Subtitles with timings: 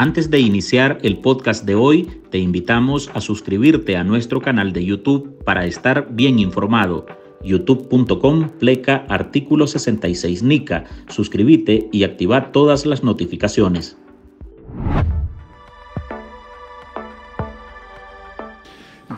[0.00, 4.84] Antes de iniciar el podcast de hoy, te invitamos a suscribirte a nuestro canal de
[4.84, 7.04] YouTube para estar bien informado.
[7.42, 10.84] youtube.com pleca artículo 66 NICA.
[11.08, 13.96] Suscríbete y activa todas las notificaciones.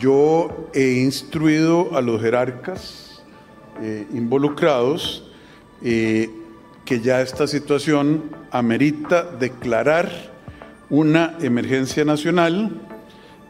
[0.01, 3.23] Yo he instruido a los jerarcas
[3.83, 5.31] eh, involucrados
[5.83, 6.31] eh,
[6.87, 10.39] que ya esta situación amerita declarar
[10.91, 12.80] una emergencia nacional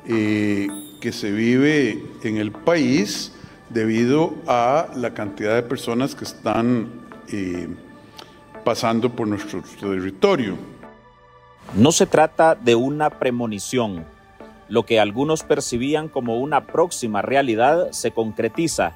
[0.06, 0.68] eh,
[1.00, 3.32] que se vive en el país
[3.70, 7.00] debido a la cantidad de personas que están
[8.64, 10.56] pasando por nuestro territorio.
[11.74, 14.04] No se trata de una premonición
[14.70, 18.94] lo que algunos percibían como una próxima realidad se concretiza.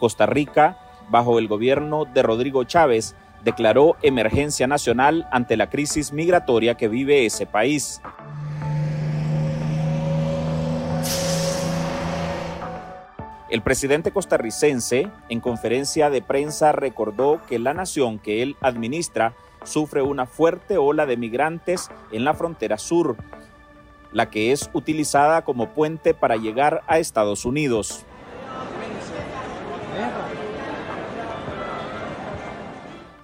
[0.00, 0.78] Costa Rica,
[1.10, 7.26] bajo el gobierno de Rodrigo Chávez, declaró emergencia nacional ante la crisis migratoria que vive
[7.26, 8.00] ese país.
[13.48, 20.02] El presidente costarricense, en conferencia de prensa, recordó que la nación que él administra sufre
[20.02, 23.16] una fuerte ola de migrantes en la frontera sur
[24.12, 28.04] la que es utilizada como puente para llegar a Estados Unidos.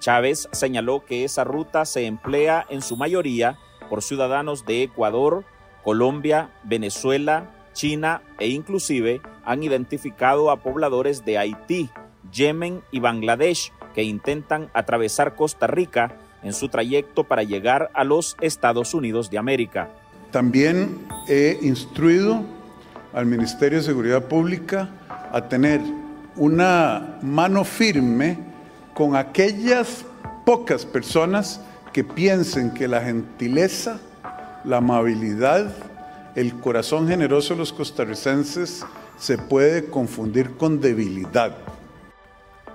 [0.07, 3.57] Chávez señaló que esa ruta se emplea en su mayoría
[3.89, 5.43] por ciudadanos de Ecuador,
[5.83, 11.89] Colombia, Venezuela, China e inclusive han identificado a pobladores de Haití,
[12.31, 18.37] Yemen y Bangladesh que intentan atravesar Costa Rica en su trayecto para llegar a los
[18.39, 19.89] Estados Unidos de América.
[20.31, 22.45] También he instruido
[23.11, 24.89] al Ministerio de Seguridad Pública
[25.33, 25.81] a tener
[26.37, 28.46] una mano firme
[28.97, 30.03] con aquellas
[30.43, 31.61] pocas personas
[31.93, 33.99] que piensen que la gentileza,
[34.63, 35.71] la amabilidad,
[36.33, 38.83] el corazón generoso de los costarricenses
[39.19, 41.55] se puede confundir con debilidad.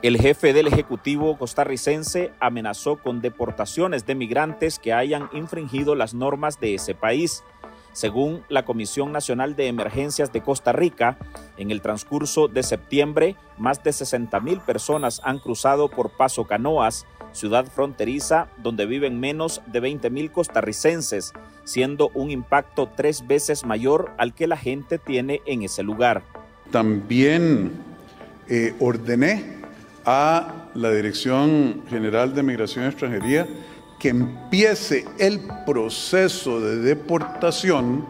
[0.00, 6.60] El jefe del Ejecutivo costarricense amenazó con deportaciones de migrantes que hayan infringido las normas
[6.60, 7.42] de ese país.
[7.92, 11.18] Según la Comisión Nacional de Emergencias de Costa Rica,
[11.58, 17.06] en el transcurso de septiembre, más de 60 mil personas han cruzado por Paso Canoas,
[17.32, 21.32] ciudad fronteriza donde viven menos de 20 mil costarricenses,
[21.64, 26.22] siendo un impacto tres veces mayor al que la gente tiene en ese lugar.
[26.70, 27.72] También
[28.48, 29.60] eh, ordené
[30.04, 33.46] a la Dirección General de Migración y Extranjería
[34.02, 38.04] que empiece el proceso de deportación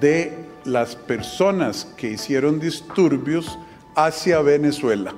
[0.00, 3.56] de las personas que hicieron disturbios
[3.94, 5.14] hacia Venezuela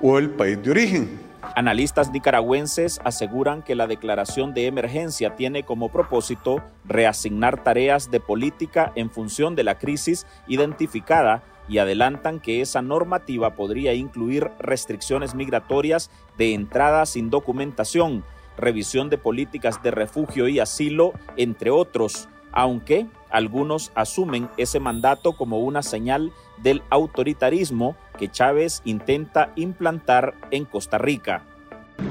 [0.00, 1.20] o el país de origen.
[1.56, 8.92] Analistas nicaragüenses aseguran que la declaración de emergencia tiene como propósito reasignar tareas de política
[8.94, 16.12] en función de la crisis identificada y adelantan que esa normativa podría incluir restricciones migratorias
[16.38, 18.22] de entrada sin documentación,
[18.56, 25.60] revisión de políticas de refugio y asilo, entre otros, aunque algunos asumen ese mandato como
[25.60, 31.42] una señal del autoritarismo que Chávez intenta implantar en Costa Rica.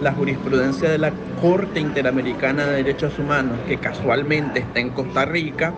[0.01, 1.11] La jurisprudencia de la
[1.41, 5.73] Corte Interamericana de Derechos Humanos, que casualmente está en Costa Rica,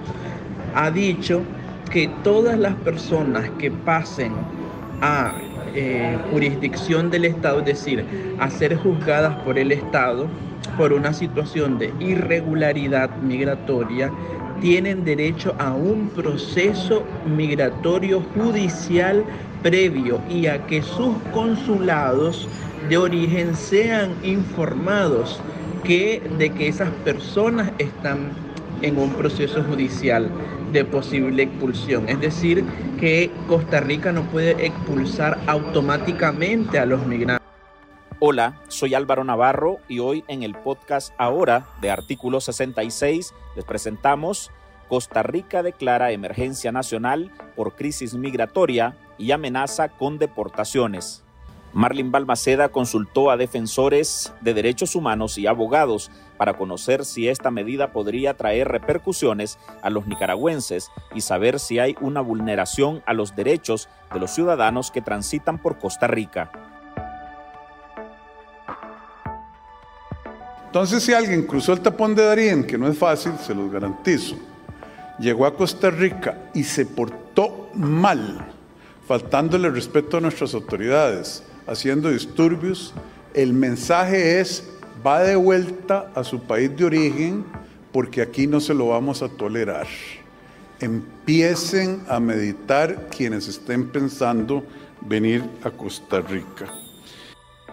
[0.76, 1.42] ha dicho
[1.92, 4.34] que todas las personas que pasen
[5.02, 5.34] a
[5.74, 8.06] eh, jurisdicción del Estado, es decir,
[8.40, 10.28] a ser juzgadas por el Estado
[10.78, 14.12] por una situación de irregularidad migratoria,
[14.62, 19.26] tienen derecho a un proceso migratorio judicial
[19.64, 22.48] previo y a que sus consulados
[22.90, 25.42] de origen sean informados
[25.84, 28.32] que, de que esas personas están
[28.82, 30.30] en un proceso judicial
[30.72, 32.08] de posible expulsión.
[32.08, 32.64] Es decir,
[33.00, 37.41] que Costa Rica no puede expulsar automáticamente a los migrantes.
[38.24, 44.52] Hola, soy Álvaro Navarro y hoy en el podcast Ahora de Artículo 66 les presentamos
[44.88, 51.24] Costa Rica declara emergencia nacional por crisis migratoria y amenaza con deportaciones.
[51.74, 57.92] Marlin Balmaceda consultó a defensores de derechos humanos y abogados para conocer si esta medida
[57.92, 63.90] podría traer repercusiones a los nicaragüenses y saber si hay una vulneración a los derechos
[64.14, 66.71] de los ciudadanos que transitan por Costa Rica.
[70.72, 74.38] Entonces, si alguien cruzó el tapón de Darien, que no es fácil, se los garantizo,
[75.20, 78.48] llegó a Costa Rica y se portó mal,
[79.06, 82.94] faltándole respeto a nuestras autoridades, haciendo disturbios,
[83.34, 84.64] el mensaje es,
[85.06, 87.44] va de vuelta a su país de origen
[87.92, 89.88] porque aquí no se lo vamos a tolerar.
[90.80, 94.64] Empiecen a meditar quienes estén pensando
[95.02, 96.81] venir a Costa Rica.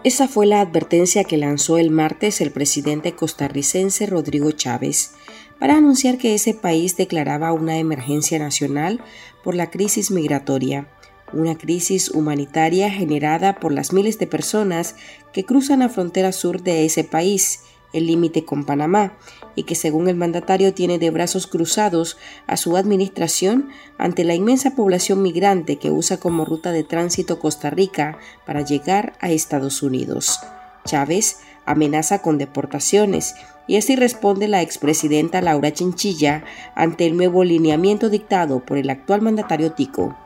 [0.05, 5.11] Esa fue la advertencia que lanzó el martes el presidente costarricense Rodrigo Chávez
[5.59, 9.01] para anunciar que ese país declaraba una emergencia nacional
[9.43, 10.87] por la crisis migratoria,
[11.33, 14.95] una crisis humanitaria generada por las miles de personas
[15.33, 17.63] que cruzan la frontera sur de ese país,
[17.93, 19.17] el límite con Panamá,
[19.55, 24.75] y que según el mandatario tiene de brazos cruzados a su administración ante la inmensa
[24.75, 30.39] población migrante que usa como ruta de tránsito Costa Rica para llegar a Estados Unidos.
[30.85, 33.35] Chávez amenaza con deportaciones
[33.67, 36.43] y así responde la expresidenta Laura Chinchilla
[36.75, 40.17] ante el nuevo lineamiento dictado por el actual mandatario Tico.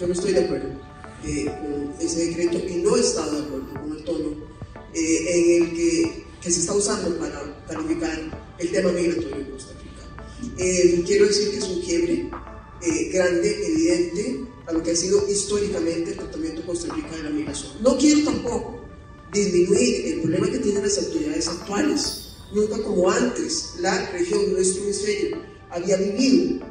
[0.00, 0.68] Yo no estoy de acuerdo
[1.24, 4.28] eh, con ese decreto y no he de acuerdo con el tono
[4.94, 8.18] eh, en el que, que, se está usando para calificar
[8.58, 10.54] el tema migratorio en Costa Rica.
[10.56, 12.30] Eh, quiero decir que es un quiebre
[13.12, 17.30] grande, evidente, a lo que ha sido históricamente el tratamiento de Costa Rica de la
[17.30, 17.72] migración.
[17.80, 18.80] No quiero tampoco
[19.32, 25.36] disminuir el problema que tienen las autoridades actuales Nunca como antes la región, nuestro hemisferio,
[25.70, 26.64] había vivido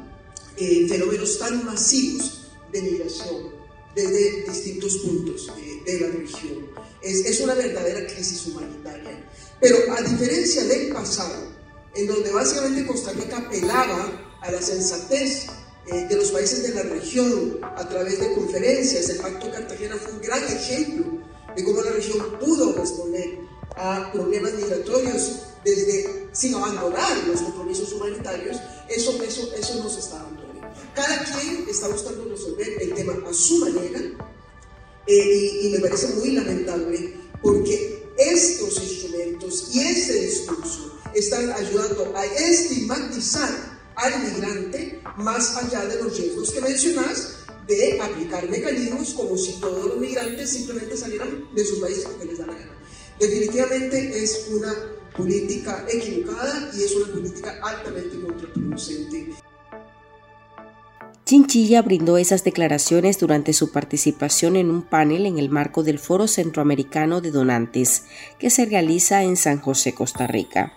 [0.56, 3.57] eh, fenómenos tan masivos de migración
[3.98, 5.50] desde distintos puntos
[5.84, 6.70] de, la región.
[7.02, 9.28] Es, es, una verdadera crisis humanitaria.
[9.60, 11.52] Pero a diferencia del pasado,
[11.94, 15.46] en donde básicamente Costa Rica apelaba a la sensatez
[15.86, 20.12] eh, de los países de la región a través de conferencias, el Pacto Cartagena fue
[20.12, 21.06] un gran ejemplo
[21.56, 23.38] de cómo la región pudo responder
[23.76, 28.58] a problemas migratorios desde, sin abandonar los compromisos humanitarios,
[28.88, 30.47] eso, eso, eso no se está dando.
[30.98, 34.00] Cada quien está buscando resolver el tema a su manera
[35.06, 42.26] eh, y, me parece muy lamentable porque estos instrumentos y ese discurso están ayudando a
[42.26, 49.52] estigmatizar al migrante más allá de los riesgos que mencionas de aplicar mecanismos como si
[49.60, 52.76] todos los migrantes simplemente salieran de su país porque les da la gana.
[53.20, 54.74] Definitivamente es una
[55.16, 59.47] política equivocada y es una política altamente contraproducente.
[61.28, 66.26] Chinchilla brindó esas declaraciones durante su participación en un panel en el marco del Foro
[66.26, 68.04] Centroamericano de Donantes,
[68.38, 70.72] que se realiza en San José, Costa Rica.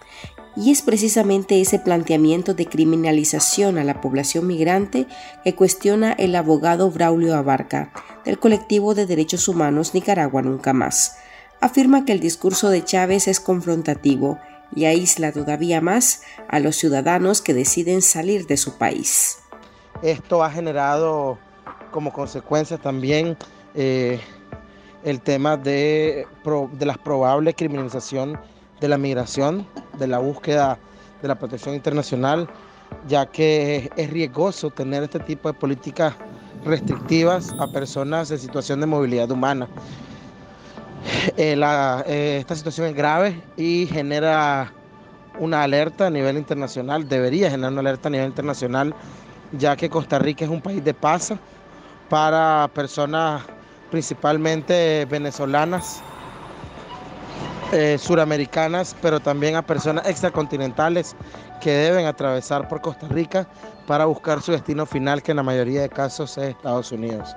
[0.57, 5.07] Y es precisamente ese planteamiento de criminalización a la población migrante
[5.45, 7.94] que cuestiona el abogado Braulio Abarca,
[8.25, 11.15] del colectivo de derechos humanos Nicaragua Nunca Más
[11.62, 14.38] afirma que el discurso de Chávez es confrontativo
[14.75, 19.40] y aísla todavía más a los ciudadanos que deciden salir de su país.
[20.01, 21.38] Esto ha generado
[21.92, 23.38] como consecuencia también
[23.75, 24.19] eh,
[25.03, 26.25] el tema de,
[26.74, 28.39] de la probable criminalización
[28.80, 29.68] de la migración,
[30.00, 30.80] de la búsqueda
[31.21, 32.50] de la protección internacional,
[33.07, 36.15] ya que es riesgoso tener este tipo de políticas
[36.65, 39.68] restrictivas a personas en situación de movilidad humana.
[41.38, 41.56] Eh,
[42.07, 44.74] eh, esta situación es grave y genera
[45.39, 48.94] una alerta a nivel internacional, debería generar una alerta a nivel internacional,
[49.51, 51.38] ya que Costa Rica es un país de paso
[52.09, 53.44] para personas
[53.89, 56.01] principalmente venezolanas,
[57.71, 61.15] eh, suramericanas, pero también a personas extracontinentales
[61.62, 63.48] que deben atravesar por Costa Rica
[63.88, 67.36] para buscar su destino final, que en la mayoría de casos es Estados Unidos.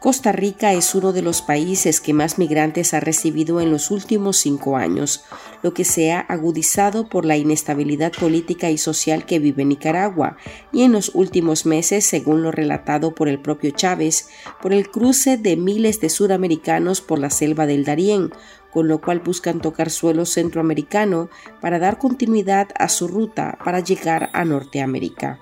[0.00, 4.36] Costa Rica es uno de los países que más migrantes ha recibido en los últimos
[4.36, 5.24] cinco años,
[5.64, 10.36] lo que se ha agudizado por la inestabilidad política y social que vive Nicaragua,
[10.72, 14.28] y en los últimos meses, según lo relatado por el propio Chávez,
[14.60, 18.30] por el cruce de miles de suramericanos por la selva del Darién,
[18.70, 21.30] con lo cual buscan tocar suelo centroamericano
[21.62, 25.40] para dar continuidad a su ruta para llegar a Norteamérica.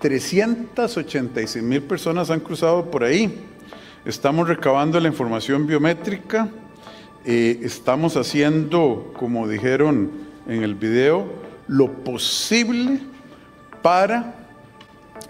[0.00, 3.32] 386 mil personas han cruzado por ahí
[4.04, 6.48] Estamos recabando la información biométrica,
[7.24, 10.10] eh, estamos haciendo, como dijeron
[10.46, 11.26] en el video,
[11.68, 13.00] lo posible
[13.80, 14.34] para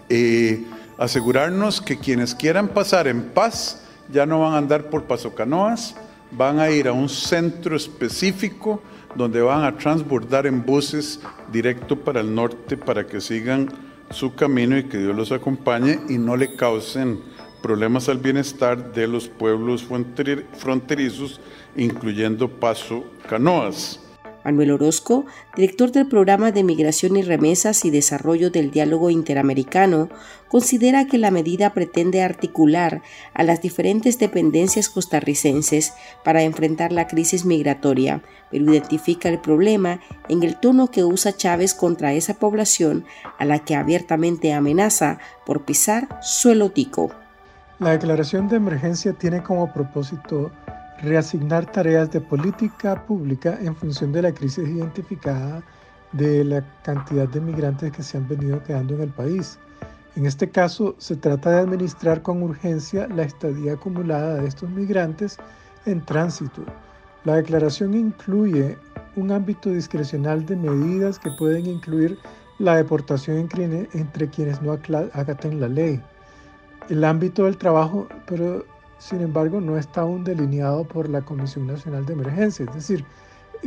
[0.09, 0.65] eh,
[0.97, 5.95] asegurarnos que quienes quieran pasar en paz ya no van a andar por pasocanoas,
[6.31, 8.81] van a ir a un centro específico
[9.15, 11.19] donde van a transbordar en buses
[11.51, 13.69] directo para el norte para que sigan
[14.09, 17.19] su camino y que Dios los acompañe y no le causen
[17.63, 19.87] problemas al bienestar de los pueblos
[20.57, 21.39] fronterizos,
[21.75, 23.99] incluyendo Paso Canoas.
[24.43, 30.09] Manuel Orozco, director del Programa de Migración y Remesas y Desarrollo del Diálogo Interamericano,
[30.49, 33.01] considera que la medida pretende articular
[33.33, 35.93] a las diferentes dependencias costarricenses
[36.25, 41.73] para enfrentar la crisis migratoria, pero identifica el problema en el tono que usa Chávez
[41.73, 43.05] contra esa población
[43.39, 47.22] a la que abiertamente amenaza por pisar suelo tico.
[47.83, 50.49] La declaración de emergencia tiene como propósito
[51.01, 55.61] reasignar tareas de política pública en función de la crisis identificada
[56.13, 59.59] de la cantidad de migrantes que se han venido quedando en el país.
[60.15, 65.37] En este caso, se trata de administrar con urgencia la estadía acumulada de estos migrantes
[65.85, 66.63] en tránsito.
[67.25, 68.77] La declaración incluye
[69.17, 72.17] un ámbito discrecional de medidas que pueden incluir
[72.59, 76.01] la deportación entre quienes no acaten la ley.
[76.89, 78.65] El ámbito del trabajo, pero
[79.03, 83.03] sin embargo, no está aún delineado por la Comisión Nacional de Emergencia, es decir,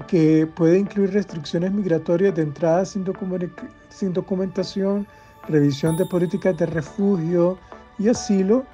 [0.08, 5.06] que puede incluir restricciones migratorias de entrada sin, documentación,
[5.48, 7.58] revisión de políticas de refugio
[7.98, 8.64] y asilo,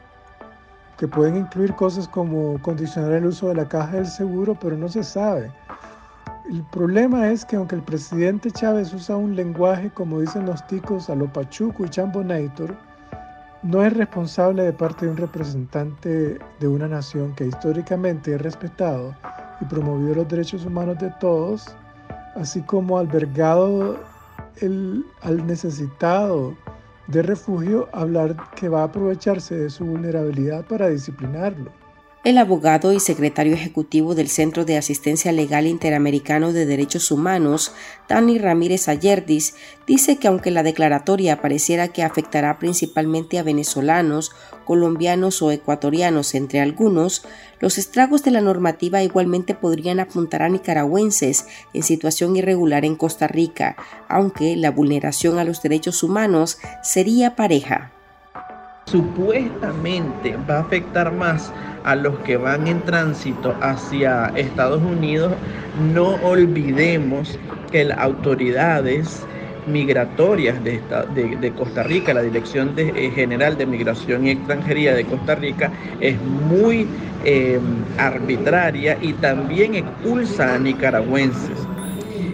[0.98, 4.88] que pueden incluir cosas como condicionar el uso de la caja del seguro, pero no
[4.88, 5.50] se sabe.
[6.48, 11.10] El problema es que aunque el presidente Chávez usa un lenguaje, como dicen los ticos,
[11.10, 12.76] a lo pachuco y chambonator,
[13.62, 19.14] no es responsable de parte de un representante de una nación que históricamente ha respetado
[19.60, 21.74] y promovido los derechos humanos de todos,
[22.34, 24.00] así como albergado
[24.60, 26.56] el, al necesitado
[27.06, 31.70] de refugio, hablar que va a aprovecharse de su vulnerabilidad para disciplinarlo.
[32.24, 37.72] El abogado y secretario ejecutivo del Centro de Asistencia Legal Interamericano de Derechos Humanos,
[38.08, 39.56] Dani Ramírez Ayerdis,
[39.88, 44.30] dice que aunque la declaratoria pareciera que afectará principalmente a venezolanos,
[44.64, 47.24] colombianos o ecuatorianos, entre algunos,
[47.58, 53.26] los estragos de la normativa igualmente podrían apuntar a nicaragüenses en situación irregular en Costa
[53.26, 53.74] Rica,
[54.08, 57.90] aunque la vulneración a los derechos humanos sería pareja.
[58.84, 61.50] Supuestamente va a afectar más
[61.84, 65.32] a los que van en tránsito hacia Estados Unidos,
[65.92, 67.38] no olvidemos
[67.70, 69.26] que las autoridades
[69.66, 75.70] migratorias de, Costa Rica, la Dirección eh, General de Migración y Extranjería de Costa Rica,
[76.00, 76.86] es muy
[77.24, 81.68] em, arbitraria y también expulsa a nicaragüenses.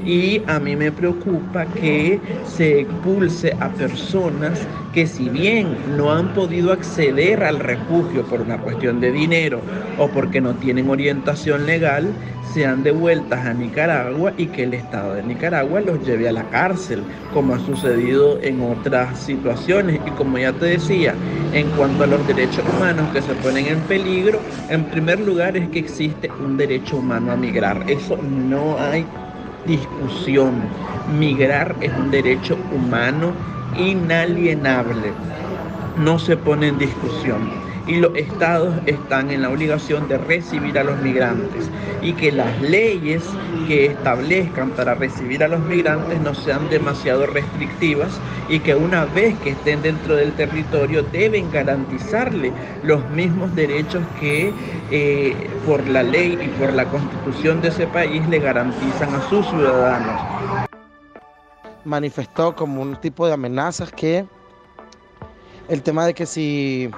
[0.08, 6.32] Y a mí me preocupa que se expulse a personas que si bien no han
[6.32, 9.66] podido acceder al refugio por una cuestión de dinero
[9.98, 15.22] o porque no tienen orientación legal, sean devueltas a Nicaragua y que el Estado de
[15.24, 20.00] Nicaragua los lleve a la cárcel, como ha sucedido en otras situaciones.
[20.06, 23.86] Y como ya te decía, en cuanto a los derechos humanos que se ponen en
[23.86, 27.84] peligro, en primer lugar es que existe un derecho humano a migrar.
[27.86, 29.06] Eso no hay
[29.68, 30.74] discusión.
[31.04, 33.32] Migrar es un derecho humano
[33.76, 35.12] inalienable.
[35.94, 40.84] No se pone en discusión y los estados están en la obligación de recibir a
[40.84, 41.68] los migrantes
[42.02, 43.24] y que las leyes
[43.66, 49.34] que establezcan para recibir a los migrantes no sean demasiado restrictivas y que una vez
[49.38, 52.52] que estén dentro del territorio deben garantizarle
[52.82, 54.52] los mismos derechos que
[54.90, 59.46] eh, por la ley y por la constitución de ese país le garantizan a sus
[59.46, 60.20] ciudadanos.
[61.86, 64.26] Manifestó como un tipo de amenazas que
[65.68, 66.90] el tema de que si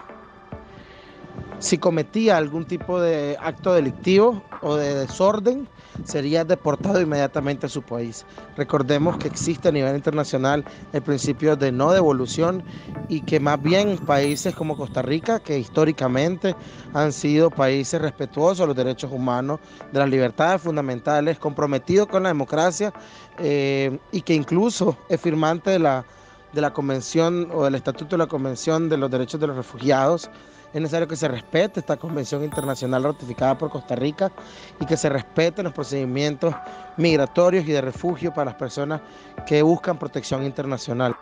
[1.60, 5.68] si cometía algún tipo de acto delictivo o de desorden,
[6.04, 8.24] sería deportado inmediatamente a su país.
[8.56, 12.64] Recordemos que existe a nivel internacional el principio de no devolución
[13.08, 16.56] y que más bien países como Costa Rica, que históricamente
[16.94, 19.60] han sido países respetuosos de los derechos humanos,
[19.92, 22.92] de las libertades fundamentales, comprometidos con la democracia
[23.38, 26.06] eh, y que incluso es firmante de la,
[26.54, 30.30] de la Convención o del Estatuto de la Convención de los Derechos de los Refugiados,
[30.72, 34.30] es necesario que se respete esta convención internacional ratificada por Costa Rica
[34.78, 36.54] y que se respeten los procedimientos
[36.96, 39.00] migratorios y de refugio para las personas
[39.46, 41.16] que buscan protección internacional.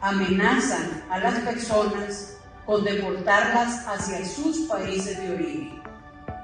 [0.00, 5.82] Amenazan a las personas con deportarlas hacia sus países de origen,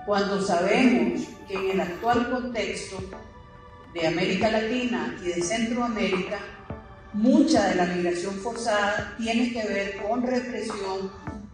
[0.06, 2.98] cuando sabemos que en el actual contexto
[3.94, 6.38] de América Latina y de Centroamérica,
[7.12, 11.10] mucha de la migración forzada tiene que ver con represión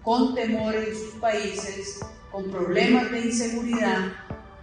[0.09, 2.00] con temor en sus países,
[2.33, 4.07] con problemas de inseguridad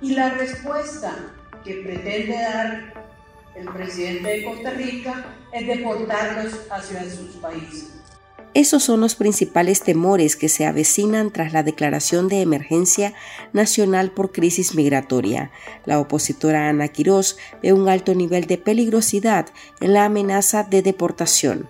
[0.01, 1.15] y la respuesta
[1.63, 2.93] que pretende dar
[3.55, 5.23] el presidente de Costa Rica
[5.53, 7.91] es deportarlos hacia sus países.
[8.55, 13.13] Esos son los principales temores que se avecinan tras la declaración de emergencia
[13.53, 15.51] nacional por crisis migratoria.
[15.85, 19.45] La opositora Ana Quirós ve un alto nivel de peligrosidad
[19.79, 21.69] en la amenaza de deportación.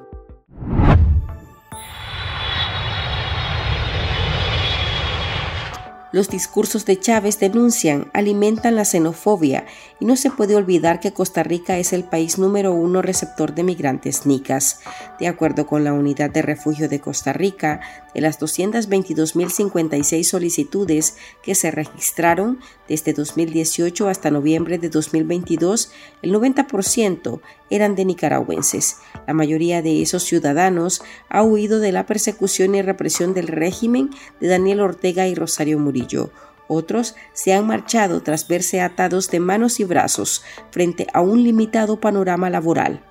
[6.11, 9.65] Los discursos de Chávez denuncian, alimentan la xenofobia
[10.01, 13.61] y no se puede olvidar que Costa Rica es el país número uno receptor de
[13.63, 14.79] migrantes nicas.
[15.19, 17.81] De acuerdo con la Unidad de Refugio de Costa Rica,
[18.15, 25.91] de las 222.056 solicitudes que se registraron desde 2018 hasta noviembre de 2022,
[26.23, 27.39] el 90%
[27.69, 28.97] eran de nicaragüenses.
[29.27, 34.47] La mayoría de esos ciudadanos ha huido de la persecución y represión del régimen de
[34.47, 36.31] Daniel Ortega y Rosario Murillo.
[36.73, 41.99] Otros se han marchado tras verse atados de manos y brazos frente a un limitado
[41.99, 43.01] panorama laboral.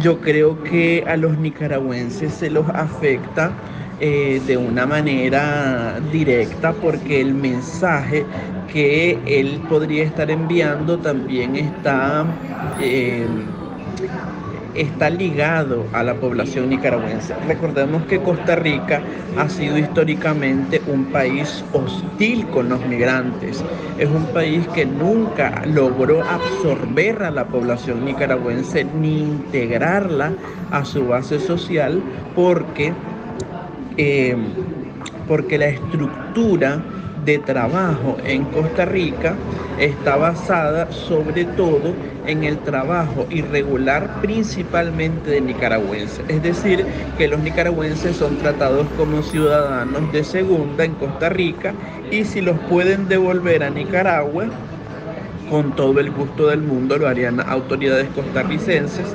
[0.00, 3.50] Yo creo que a los nicaragüenses se los afecta
[3.98, 8.24] eh, de una manera directa porque el mensaje
[8.72, 12.24] que él podría estar enviando también está,
[12.80, 13.26] eh,
[14.76, 17.34] está ligado a la población nicaragüense.
[17.46, 19.02] Recordemos que Costa Rica
[19.38, 23.64] ha sido históricamente un país hostil con los migrantes.
[23.98, 30.32] Es un país que nunca logró absorber a la población nicaragüense ni integrarla
[30.70, 32.02] a su base social
[32.34, 32.92] porque
[33.96, 34.44] Em,
[35.26, 36.82] porque la estructura
[37.24, 39.34] de trabajo en Costa Rica
[39.78, 41.94] está basada sobre todo
[42.26, 46.20] en el trabajo irregular principalmente de nicaragüenses.
[46.28, 46.86] Es decir,
[47.18, 51.74] que los nicaragüenses son tratados como ciudadanos de segunda en Costa Rica
[52.10, 54.46] y si los pueden devolver a Nicaragua,
[55.50, 59.14] con todo el gusto del mundo lo harían autoridades costarricenses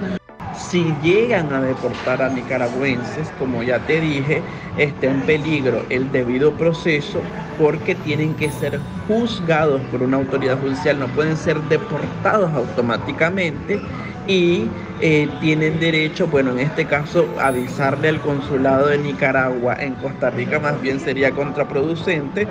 [0.72, 6.56] si llegan a deportar a nicaragüenses, como ya te dije, está en peligro el debido
[6.58, 13.84] proceso porque tienen que ser juzgados por una autoridad judicial, no pueden ser deportados automáticamente
[14.24, 20.30] y eh, tienen derecho, bueno, en este caso, avisarle al consulado de Nicaragua en Costa
[20.32, 22.50] Rica más bien sería contraproducente,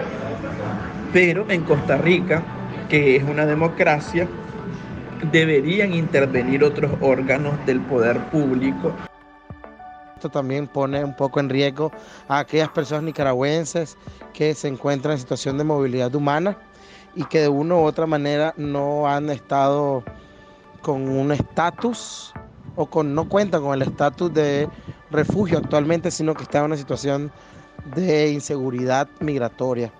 [1.10, 2.52] pero en Costa Rica,
[2.88, 4.30] que es una democracia,
[5.32, 8.92] deberían intervenir otros órganos del poder público.
[10.14, 11.92] Esto también pone un poco en riesgo
[12.28, 13.96] a aquellas personas nicaragüenses
[14.34, 16.58] que se encuentran en situación de movilidad humana
[17.14, 20.04] y que de una u otra manera no han estado
[20.82, 22.32] con un estatus
[22.76, 24.68] o con no cuentan con el estatus de
[25.10, 27.32] refugio actualmente, sino que están en una situación
[27.94, 29.92] de inseguridad migratoria.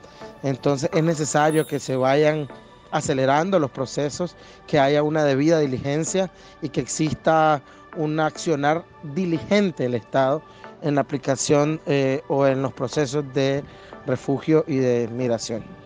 [0.42, 2.48] Entonces es necesario que se vayan
[2.90, 6.31] acelerando los procesos, que haya una debida diligencia
[6.62, 7.62] y que exista
[7.96, 10.42] un accionar diligente del Estado
[10.83, 13.62] en la aplicación eh, o en los procesos de
[14.07, 15.79] refugio y de migración.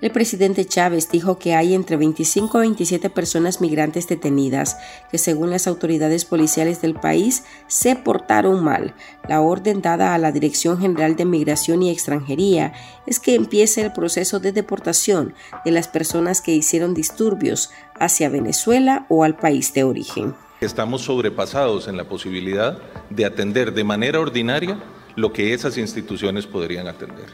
[0.00, 4.78] El presidente Chávez dijo que hay entre 25 a 27 personas migrantes detenidas
[5.10, 8.94] que según las autoridades policiales del país se portaron mal.
[9.28, 12.72] La orden dada a la Dirección General de Migración y Extranjería
[13.06, 15.34] es que empiece el proceso de deportación
[15.66, 20.34] de las personas que hicieron disturbios hacia Venezuela o al país de origen.
[20.62, 22.78] Estamos sobrepasados en la posibilidad
[23.10, 24.78] de atender de manera ordinaria
[25.16, 27.26] lo que esas instituciones podrían atender.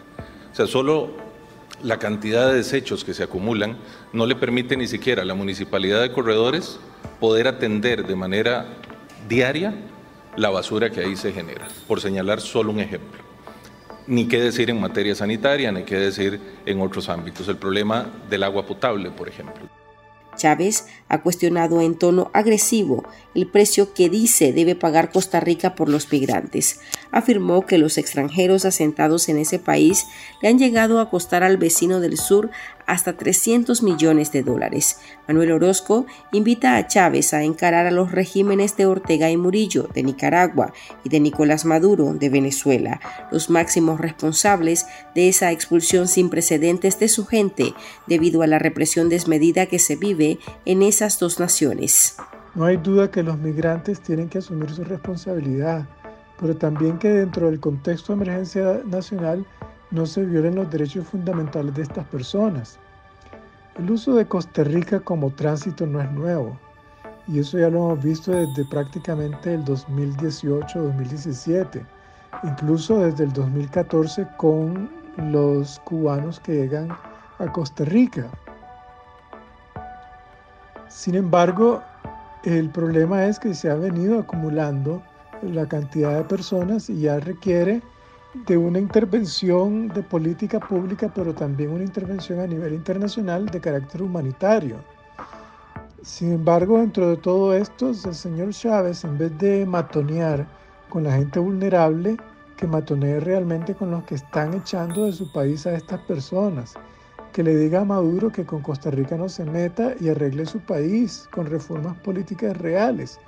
[0.53, 1.26] O sea, solo
[1.83, 3.77] la cantidad de desechos que se acumulan
[4.13, 6.79] no le permite ni siquiera a la municipalidad de corredores
[7.21, 8.67] poder atender de manera
[9.29, 9.75] diaria
[10.37, 13.25] la basura que ahí se genera, por señalar solo un ejemplo.
[14.07, 17.49] Ni qué decir en materia sanitaria, ni qué decir en otros ámbitos.
[17.49, 19.76] El problema del agua potable, por ejemplo.
[20.37, 25.89] Chávez ha cuestionado en tono agresivo el precio que dice debe pagar Costa Rica por
[25.89, 26.81] los migrantes.
[27.11, 30.07] Afirmó que los extranjeros asentados en ese país
[30.43, 32.51] le han llegado a costar al vecino del sur
[32.87, 35.01] hasta 300 millones de dólares.
[35.29, 40.03] Manuel Orozco invita a Chávez a encarar a los regímenes de Ortega y Murillo de
[40.03, 40.73] Nicaragua
[41.05, 47.09] y de Nicolás Maduro de Venezuela, los máximos responsables de esa expulsión sin precedentes de
[47.09, 47.75] su gente
[48.07, 52.17] debido a la represión desmedida que se vive en esas dos naciones.
[52.55, 55.87] No hay duda que los migrantes tienen que asumir su responsabilidad,
[56.41, 59.45] pero también que dentro del contexto de emergencia nacional
[59.91, 62.79] no se violen los derechos fundamentales de estas personas.
[63.79, 66.59] El uso de Costa Rica como tránsito no es nuevo,
[67.29, 71.85] y eso ya lo hemos visto desde prácticamente el 2018-2017,
[72.45, 76.89] incluso desde el 2014 con los cubanos que llegan
[77.39, 78.27] a Costa Rica.
[80.89, 81.83] Sin embargo,
[82.45, 85.03] el problema es que se ha venido acumulando
[85.43, 87.83] la cantidad de personas y ya requiere
[88.45, 94.03] de una intervención de política pública, pero también una intervención a nivel internacional de carácter
[94.03, 94.77] humanitario.
[96.03, 100.47] Sin embargo, dentro de todo esto, el señor Chávez, en vez de matonear
[100.91, 102.17] con la gente vulnerable,
[102.57, 106.75] que matonee realmente con los que están echando de su país a estas personas,
[107.33, 110.61] que le diga a Maduro que con Costa Rica no se meta y arregle su
[110.61, 113.19] país con reformas políticas reales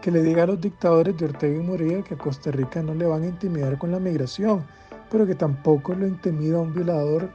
[0.00, 2.94] que le diga a los dictadores de Ortega y Murillo que a Costa Rica no
[2.94, 4.64] le van a intimidar con la migración,
[5.10, 7.30] pero que tampoco lo intimida un violador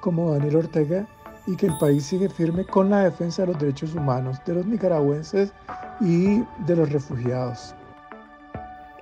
[0.00, 1.06] como Daniel Ortega
[1.46, 4.66] y que el país sigue firme con la defensa de los derechos humanos de los
[4.66, 5.52] nicaragüenses
[6.00, 7.74] y de los refugiados.